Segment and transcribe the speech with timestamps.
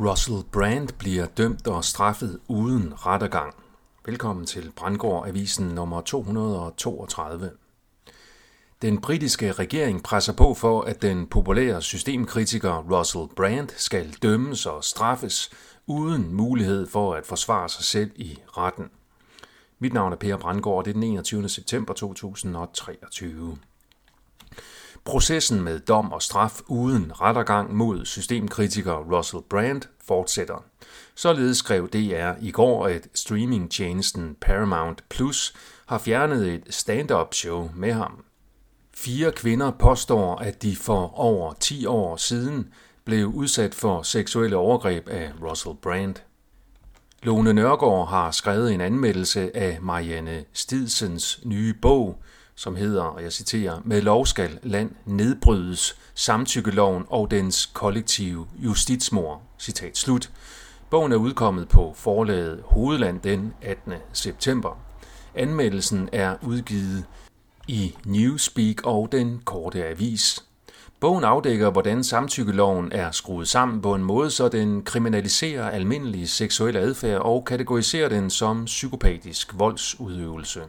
[0.00, 3.54] Russell Brand bliver dømt og straffet uden rettergang.
[4.06, 7.50] Velkommen til Brandgård Avisen nummer 232.
[8.82, 14.84] Den britiske regering presser på for, at den populære systemkritiker Russell Brand skal dømmes og
[14.84, 15.50] straffes
[15.86, 18.90] uden mulighed for at forsvare sig selv i retten.
[19.78, 21.48] Mit navn er Per Brandgård, det er den 21.
[21.48, 23.58] september 2023.
[25.04, 30.64] Processen med dom og straf uden rettergang mod systemkritiker Russell Brand fortsætter.
[31.14, 35.54] Således skrev DR i går, at streamingtjenesten Paramount Plus
[35.86, 38.24] har fjernet et stand-up show med ham.
[38.94, 42.68] Fire kvinder påstår, at de for over 10 år siden
[43.04, 46.14] blev udsat for seksuelle overgreb af Russell Brand.
[47.22, 52.22] Lone Nørgaard har skrevet en anmeldelse af Marianne Stidsens nye bog,
[52.56, 59.42] som hedder, og jeg citerer, med lov skal land nedbrydes, samtykkeloven og dens kollektive justitsmor.
[59.58, 60.30] Citat slut.
[60.90, 63.92] Bogen er udkommet på forlaget Hovedland den 18.
[64.12, 64.78] september.
[65.34, 67.04] Anmeldelsen er udgivet
[67.68, 70.44] i Newspeak og den korte avis.
[71.00, 76.76] Bogen afdækker, hvordan samtykkeloven er skruet sammen på en måde, så den kriminaliserer almindelig seksuel
[76.76, 80.60] adfærd og kategoriserer den som psykopatisk voldsudøvelse.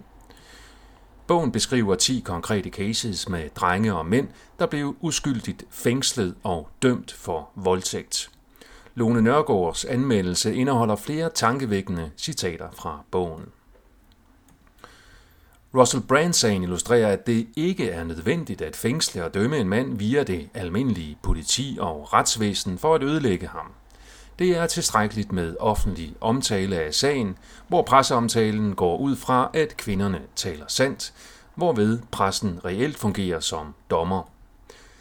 [1.28, 4.28] Bogen beskriver 10 konkrete cases med drenge og mænd,
[4.59, 8.30] der blev uskyldigt fængslet og dømt for voldtægt.
[8.95, 13.45] Lone Nørgaards anmeldelse indeholder flere tankevækkende citater fra bogen.
[15.76, 20.23] Russell Brand-sagen illustrerer, at det ikke er nødvendigt at fængsle og dømme en mand via
[20.23, 23.72] det almindelige politi og retsvæsen for at ødelægge ham.
[24.39, 30.22] Det er tilstrækkeligt med offentlig omtale af sagen, hvor presseomtalen går ud fra, at kvinderne
[30.36, 31.14] taler sandt,
[31.55, 34.30] hvorved pressen reelt fungerer som dommer.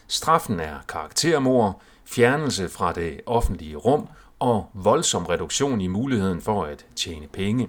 [0.09, 6.87] Straffen er karaktermord, fjernelse fra det offentlige rum og voldsom reduktion i muligheden for at
[6.97, 7.69] tjene penge.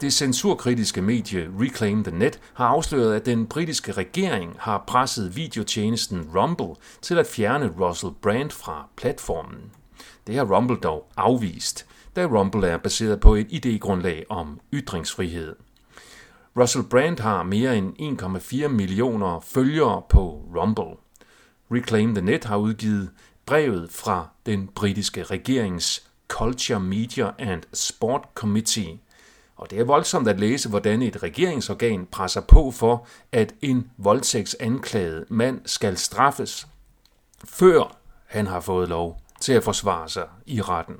[0.00, 6.30] Det censurkritiske medie Reclaim the Net har afsløret, at den britiske regering har presset videotjenesten
[6.34, 9.72] Rumble til at fjerne Russell Brand fra platformen.
[10.26, 11.86] Det har Rumble dog afvist,
[12.16, 15.56] da Rumble er baseret på et idégrundlag om ytringsfrihed.
[16.56, 20.96] Russell Brand har mere end 1,4 millioner følgere på Rumble.
[21.70, 23.10] Reclaim the Net har udgivet
[23.46, 28.98] brevet fra den britiske regerings Culture, Media and Sport Committee.
[29.56, 35.24] Og det er voldsomt at læse, hvordan et regeringsorgan presser på for, at en voldtægtsanklaget
[35.30, 36.66] mand skal straffes,
[37.44, 37.96] før
[38.26, 40.96] han har fået lov til at forsvare sig i retten.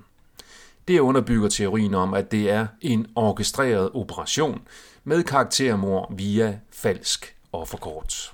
[0.88, 4.62] Det underbygger teorien om, at det er en orkestreret operation
[5.04, 8.32] med karaktermor via falsk offerkort.